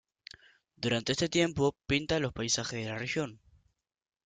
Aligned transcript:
Durante 0.77 1.11
este 1.11 1.29
tiempo 1.29 1.75
pinta 1.85 2.19
los 2.19 2.33
paisajes 2.33 2.83
de 2.83 2.89
la 2.89 2.97
región. 2.97 3.39